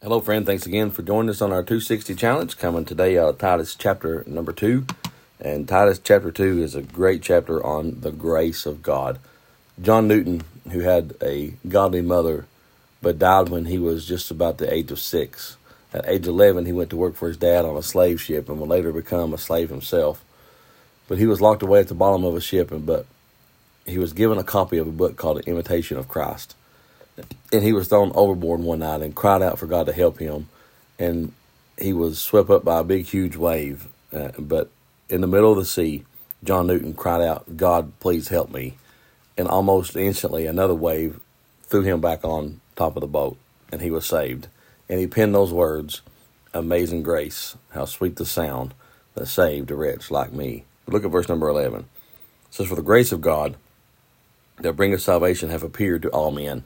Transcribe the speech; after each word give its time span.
Hello, 0.00 0.20
friend. 0.20 0.46
Thanks 0.46 0.64
again 0.64 0.92
for 0.92 1.02
joining 1.02 1.28
us 1.28 1.42
on 1.42 1.50
our 1.50 1.64
260 1.64 2.14
challenge. 2.14 2.56
Coming 2.56 2.84
today 2.84 3.18
of 3.18 3.36
Titus 3.36 3.74
chapter 3.74 4.22
number 4.28 4.52
two. 4.52 4.86
And 5.40 5.66
Titus 5.66 5.98
chapter 5.98 6.30
two 6.30 6.62
is 6.62 6.76
a 6.76 6.82
great 6.82 7.20
chapter 7.20 7.60
on 7.66 7.98
the 8.02 8.12
grace 8.12 8.64
of 8.64 8.80
God. 8.80 9.18
John 9.82 10.06
Newton, 10.06 10.44
who 10.70 10.82
had 10.82 11.14
a 11.20 11.54
godly 11.66 12.00
mother, 12.00 12.46
but 13.02 13.18
died 13.18 13.48
when 13.48 13.64
he 13.64 13.76
was 13.76 14.06
just 14.06 14.30
about 14.30 14.58
the 14.58 14.72
age 14.72 14.92
of 14.92 15.00
six. 15.00 15.56
At 15.92 16.08
age 16.08 16.28
11, 16.28 16.66
he 16.66 16.72
went 16.72 16.90
to 16.90 16.96
work 16.96 17.16
for 17.16 17.26
his 17.26 17.36
dad 17.36 17.64
on 17.64 17.76
a 17.76 17.82
slave 17.82 18.20
ship 18.22 18.48
and 18.48 18.60
would 18.60 18.68
later 18.68 18.92
become 18.92 19.34
a 19.34 19.38
slave 19.38 19.68
himself. 19.68 20.24
But 21.08 21.18
he 21.18 21.26
was 21.26 21.40
locked 21.40 21.64
away 21.64 21.80
at 21.80 21.88
the 21.88 21.94
bottom 21.94 22.22
of 22.22 22.36
a 22.36 22.40
ship, 22.40 22.70
and 22.70 22.86
but 22.86 23.04
he 23.84 23.98
was 23.98 24.12
given 24.12 24.38
a 24.38 24.44
copy 24.44 24.78
of 24.78 24.86
a 24.86 24.92
book 24.92 25.16
called 25.16 25.38
The 25.38 25.50
Imitation 25.50 25.96
of 25.96 26.06
Christ 26.06 26.54
and 27.52 27.62
he 27.62 27.72
was 27.72 27.88
thrown 27.88 28.12
overboard 28.14 28.60
one 28.60 28.80
night 28.80 29.02
and 29.02 29.14
cried 29.14 29.42
out 29.42 29.58
for 29.58 29.66
God 29.66 29.86
to 29.86 29.92
help 29.92 30.18
him, 30.18 30.48
and 30.98 31.32
he 31.78 31.92
was 31.92 32.18
swept 32.18 32.50
up 32.50 32.64
by 32.64 32.80
a 32.80 32.84
big, 32.84 33.06
huge 33.06 33.36
wave. 33.36 33.86
Uh, 34.12 34.30
but 34.38 34.70
in 35.08 35.20
the 35.20 35.26
middle 35.26 35.52
of 35.52 35.58
the 35.58 35.64
sea, 35.64 36.04
John 36.44 36.66
Newton 36.66 36.94
cried 36.94 37.22
out, 37.22 37.56
"God, 37.56 37.92
please 38.00 38.28
help 38.28 38.50
me!" 38.50 38.76
And 39.36 39.48
almost 39.48 39.96
instantly, 39.96 40.46
another 40.46 40.74
wave 40.74 41.20
threw 41.64 41.82
him 41.82 42.00
back 42.00 42.24
on 42.24 42.60
top 42.76 42.96
of 42.96 43.00
the 43.00 43.06
boat, 43.06 43.36
and 43.70 43.80
he 43.80 43.90
was 43.90 44.06
saved. 44.06 44.48
And 44.88 44.98
he 44.98 45.06
penned 45.06 45.34
those 45.34 45.52
words, 45.52 46.02
"Amazing 46.54 47.02
grace, 47.02 47.56
how 47.70 47.84
sweet 47.84 48.16
the 48.16 48.26
sound 48.26 48.74
that 49.14 49.26
saved 49.26 49.70
a 49.70 49.74
wretch 49.74 50.10
like 50.10 50.32
me." 50.32 50.64
Look 50.86 51.04
at 51.04 51.10
verse 51.10 51.28
number 51.28 51.48
eleven. 51.48 51.80
It 51.80 52.54
says, 52.54 52.66
"For 52.66 52.76
the 52.76 52.82
grace 52.82 53.12
of 53.12 53.20
God 53.20 53.56
that 54.60 54.72
bringeth 54.72 55.02
salvation 55.02 55.50
have 55.50 55.62
appeared 55.62 56.02
to 56.02 56.08
all 56.10 56.30
men." 56.30 56.64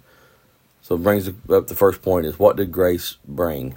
So 0.82 0.96
it 0.96 1.02
brings 1.02 1.28
up 1.28 1.68
the 1.68 1.76
first 1.76 2.02
point 2.02 2.26
is 2.26 2.38
what 2.38 2.56
did 2.56 2.72
grace 2.72 3.16
bring? 3.26 3.76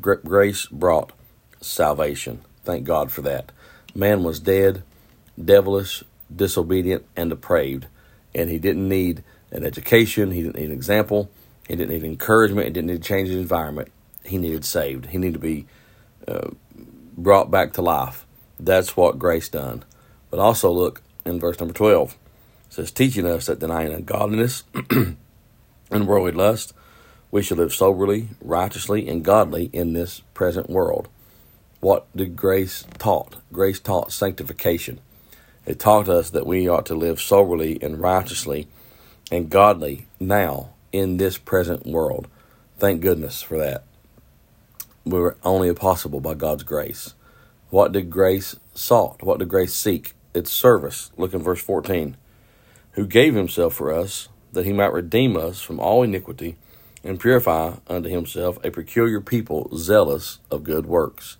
Grace 0.00 0.66
brought 0.66 1.12
salvation. 1.60 2.42
Thank 2.64 2.84
God 2.84 3.12
for 3.12 3.22
that. 3.22 3.52
Man 3.94 4.24
was 4.24 4.40
dead, 4.40 4.82
devilish, 5.42 6.02
disobedient, 6.34 7.04
and 7.16 7.30
depraved, 7.30 7.86
and 8.34 8.50
he 8.50 8.58
didn't 8.58 8.88
need 8.88 9.22
an 9.52 9.64
education. 9.64 10.32
He 10.32 10.42
didn't 10.42 10.56
need 10.56 10.66
an 10.66 10.72
example. 10.72 11.30
He 11.68 11.76
didn't 11.76 11.90
need 11.90 12.04
encouragement. 12.04 12.66
He 12.66 12.72
didn't 12.72 12.88
need 12.88 13.02
to 13.02 13.08
change 13.08 13.28
his 13.28 13.38
environment. 13.38 13.90
He 14.24 14.36
needed 14.36 14.64
saved. 14.64 15.06
He 15.06 15.18
needed 15.18 15.34
to 15.34 15.38
be 15.38 15.66
uh, 16.26 16.50
brought 17.16 17.50
back 17.50 17.72
to 17.74 17.82
life. 17.82 18.26
That's 18.58 18.96
what 18.96 19.18
grace 19.18 19.48
done. 19.48 19.84
But 20.30 20.40
also 20.40 20.70
look 20.70 21.02
in 21.24 21.38
verse 21.38 21.60
number 21.60 21.74
twelve. 21.74 22.16
It 22.66 22.74
says, 22.74 22.90
teaching 22.90 23.26
us 23.26 23.46
that 23.46 23.58
denying 23.58 23.92
ungodliness 23.92 24.62
and 25.90 26.06
worldly 26.06 26.32
lust, 26.32 26.72
we 27.30 27.42
should 27.42 27.58
live 27.58 27.72
soberly, 27.72 28.28
righteously, 28.40 29.08
and 29.08 29.24
godly 29.24 29.70
in 29.72 29.92
this 29.92 30.20
present 30.34 30.68
world. 30.68 31.08
What 31.80 32.06
did 32.14 32.36
grace 32.36 32.84
taught? 32.98 33.36
Grace 33.52 33.80
taught 33.80 34.12
sanctification. 34.12 35.00
It 35.64 35.78
taught 35.78 36.08
us 36.08 36.30
that 36.30 36.46
we 36.46 36.68
ought 36.68 36.86
to 36.86 36.94
live 36.94 37.20
soberly 37.20 37.78
and 37.80 38.00
righteously 38.00 38.68
and 39.30 39.48
godly 39.48 40.06
now 40.18 40.70
in 40.92 41.16
this 41.16 41.38
present 41.38 41.86
world. 41.86 42.26
Thank 42.78 43.00
goodness 43.00 43.42
for 43.42 43.58
that. 43.58 43.84
We 45.04 45.18
were 45.18 45.36
only 45.42 45.72
possible 45.74 46.20
by 46.20 46.34
God's 46.34 46.62
grace. 46.62 47.14
What 47.70 47.92
did 47.92 48.10
grace 48.10 48.56
sought? 48.74 49.22
What 49.22 49.38
did 49.38 49.48
grace 49.48 49.72
seek? 49.72 50.14
Its 50.34 50.52
service. 50.52 51.10
Look 51.16 51.34
in 51.34 51.42
verse 51.42 51.62
14. 51.62 52.16
Who 52.92 53.06
gave 53.06 53.34
himself 53.34 53.74
for 53.74 53.92
us 53.92 54.28
that 54.52 54.66
he 54.66 54.72
might 54.72 54.92
redeem 54.92 55.36
us 55.36 55.60
from 55.60 55.80
all 55.80 56.02
iniquity 56.02 56.56
and 57.02 57.20
purify 57.20 57.74
unto 57.88 58.08
himself 58.08 58.62
a 58.64 58.70
peculiar 58.70 59.20
people 59.20 59.70
zealous 59.76 60.38
of 60.50 60.64
good 60.64 60.86
works. 60.86 61.36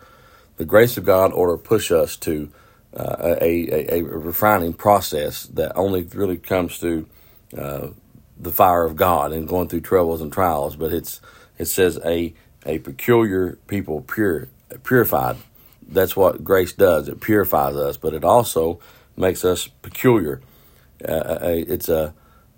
The 0.57 0.65
grace 0.65 0.97
of 0.97 1.05
God 1.05 1.33
ought 1.33 1.51
to 1.51 1.63
push 1.63 1.91
us 1.91 2.17
to 2.19 2.51
uh, 2.95 3.37
a, 3.41 3.95
a, 3.95 3.99
a, 3.99 4.03
refining 4.03 4.73
process 4.73 5.45
that 5.45 5.77
only 5.77 6.03
really 6.03 6.37
comes 6.37 6.79
through 6.79 7.07
uh, 7.57 7.89
the 8.37 8.51
fire 8.51 8.85
of 8.85 8.97
God 8.97 9.33
and 9.33 9.47
going 9.47 9.69
through 9.69 9.83
troubles 9.83 10.21
and 10.21 10.33
trials. 10.33 10.75
But 10.75 10.93
it's 10.93 11.21
it 11.57 11.67
says 11.67 12.01
a 12.05 12.35
a 12.67 12.79
peculiar 12.79 13.59
people 13.69 14.01
pure 14.03 14.49
purified. 14.83 15.37
That's 15.87 16.17
what 16.17 16.43
grace 16.43 16.73
does. 16.73 17.09
It 17.09 17.21
purifies 17.21 17.77
us, 17.77 17.97
but 17.97 18.13
it 18.13 18.25
also 18.25 18.81
makes 19.17 19.45
us 19.45 19.69
peculiar. 19.69 20.41
Uh, 21.07 21.39
it's 21.43 21.89
a 21.89 22.13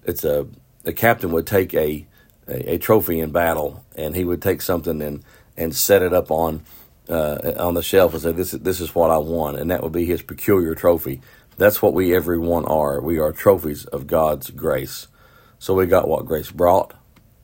it's 0.05 0.25
a 0.25 0.47
the 0.83 0.93
captain 0.93 1.33
would 1.33 1.47
take 1.47 1.75
a, 1.75 2.07
a, 2.49 2.75
a 2.75 2.79
trophy 2.79 3.21
in 3.21 3.31
battle, 3.31 3.85
and 3.97 4.17
he 4.17 4.25
would 4.25 4.43
take 4.43 4.63
something 4.63 5.01
and 5.03 5.23
and 5.57 5.75
set 5.75 6.03
it 6.03 6.13
up 6.13 6.31
on 6.31 6.63
uh, 7.09 7.53
on 7.59 7.75
the 7.75 7.83
shelf 7.83 8.13
and 8.13 8.23
say, 8.23 8.33
"This 8.33 8.55
is 8.55 8.61
this 8.61 8.81
is 8.81 8.95
what 8.95 9.11
I 9.11 9.19
won," 9.19 9.57
and 9.57 9.71
that 9.71 9.83
would 9.83 9.93
be 9.93 10.05
his 10.05 10.23
peculiar 10.23 10.75
trophy. 10.75 11.21
That's 11.57 11.83
what 11.83 11.95
we 11.95 12.15
everyone 12.15 12.65
are. 12.65 13.01
We 13.01 13.19
are 13.19 13.33
trophies 13.33 13.85
of 13.87 14.07
God's 14.07 14.51
grace. 14.51 15.07
So 15.59 15.75
we 15.75 15.87
got 15.87 16.09
what 16.09 16.27
grace 16.27 16.51
brought, 16.51 16.95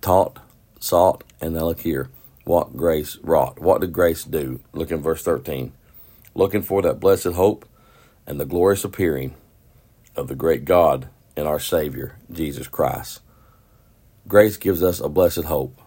taught, 0.01 0.41
sought, 0.81 1.23
and 1.41 1.55
now 1.55 1.67
look 1.67 1.81
here, 1.81 2.11
what 2.45 2.77
grace 2.77 3.19
wrought. 3.23 3.61
What 3.61 3.81
did 3.81 3.93
grace 3.93 4.25
do? 4.25 4.61
Look 4.73 4.91
in 4.91 5.03
verse 5.03 5.23
thirteen. 5.23 5.73
Looking 6.35 6.63
for 6.63 6.83
that 6.83 7.01
blessed 7.01 7.35
hope 7.35 7.69
and 8.27 8.41
the 8.41 8.47
glorious 8.47 8.85
appearing 8.85 9.35
of 10.17 10.29
the 10.29 10.35
great 10.35 10.65
God 10.65 11.09
in 11.39 11.47
our 11.47 11.61
Savior, 11.61 12.17
Jesus 12.33 12.67
Christ. 12.67 13.21
Grace 14.27 14.57
gives 14.57 14.83
us 14.83 14.99
a 14.99 15.09
blessed 15.09 15.45
hope. 15.45 15.81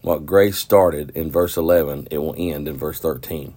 What 0.00 0.24
grace 0.24 0.56
started 0.56 1.10
in 1.14 1.30
verse 1.30 1.58
11, 1.58 2.08
it 2.10 2.18
will 2.18 2.34
end 2.38 2.66
in 2.66 2.78
verse 2.78 2.98
13. 2.98 3.54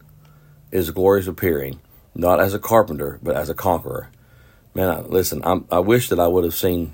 It 0.72 0.78
is 0.78 0.92
glorious 0.92 1.28
appearing, 1.28 1.80
not 2.14 2.42
as 2.42 2.54
a 2.54 2.60
carpenter, 2.60 3.20
but 3.24 3.38
as 3.38 3.50
a 3.50 3.56
conqueror. 3.56 4.10
Man, 4.76 4.90
I, 4.90 5.00
listen, 5.00 5.42
I'm, 5.46 5.66
I 5.72 5.80
wish 5.80 6.10
that 6.10 6.20
I 6.20 6.28
would 6.28 6.44
have 6.44 6.54
seen 6.54 6.94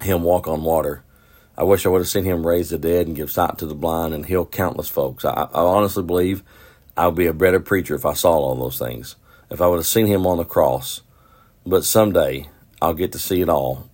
him 0.00 0.22
walk 0.22 0.48
on 0.48 0.64
water. 0.64 1.04
I 1.56 1.64
wish 1.64 1.84
I 1.84 1.90
would 1.90 2.00
have 2.00 2.08
seen 2.08 2.24
him 2.24 2.46
raise 2.46 2.70
the 2.70 2.78
dead 2.78 3.06
and 3.06 3.14
give 3.14 3.30
sight 3.30 3.58
to 3.58 3.66
the 3.66 3.74
blind 3.74 4.14
and 4.14 4.24
heal 4.24 4.46
countless 4.46 4.88
folks. 4.88 5.24
I, 5.24 5.32
I 5.32 5.60
honestly 5.60 6.02
believe 6.02 6.42
I 6.96 7.06
would 7.06 7.16
be 7.16 7.26
a 7.26 7.34
better 7.34 7.60
preacher 7.60 7.94
if 7.94 8.06
I 8.06 8.14
saw 8.14 8.32
all 8.32 8.54
those 8.56 8.78
things. 8.78 9.16
If 9.50 9.60
I 9.60 9.66
would 9.66 9.76
have 9.76 9.86
seen 9.86 10.06
him 10.06 10.26
on 10.26 10.38
the 10.38 10.44
cross. 10.44 11.02
But 11.66 11.84
someday 11.84 12.48
I'll 12.84 12.92
get 12.92 13.12
to 13.12 13.18
see 13.18 13.40
it 13.40 13.48
all, 13.48 13.88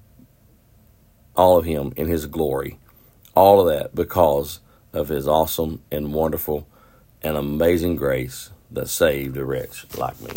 all 1.36 1.56
of 1.56 1.64
Him 1.64 1.92
in 1.94 2.08
His 2.08 2.26
glory. 2.26 2.80
All 3.36 3.60
of 3.60 3.72
that 3.72 3.94
because 3.94 4.58
of 4.92 5.10
His 5.10 5.28
awesome 5.28 5.80
and 5.92 6.12
wonderful 6.12 6.66
and 7.22 7.36
amazing 7.36 7.94
grace 7.94 8.50
that 8.68 8.88
saved 8.88 9.36
a 9.36 9.44
wretch 9.44 9.86
like 9.96 10.20
me. 10.20 10.32